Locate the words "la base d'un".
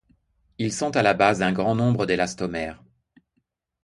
1.03-1.53